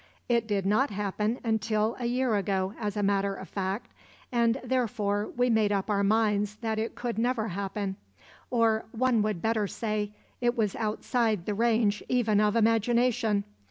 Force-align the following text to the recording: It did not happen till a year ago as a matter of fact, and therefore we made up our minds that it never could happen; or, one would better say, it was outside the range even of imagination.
It 0.27 0.47
did 0.47 0.65
not 0.65 0.89
happen 0.89 1.39
till 1.59 1.95
a 1.99 2.07
year 2.07 2.33
ago 2.35 2.73
as 2.79 2.97
a 2.97 3.03
matter 3.03 3.35
of 3.35 3.47
fact, 3.47 3.91
and 4.31 4.59
therefore 4.63 5.31
we 5.37 5.47
made 5.47 5.71
up 5.71 5.91
our 5.91 6.03
minds 6.03 6.55
that 6.61 6.79
it 6.79 6.97
never 7.19 7.43
could 7.43 7.51
happen; 7.51 7.97
or, 8.49 8.85
one 8.93 9.21
would 9.21 9.43
better 9.43 9.67
say, 9.67 10.11
it 10.41 10.57
was 10.57 10.75
outside 10.77 11.45
the 11.45 11.53
range 11.53 12.01
even 12.09 12.41
of 12.41 12.55
imagination. 12.55 13.43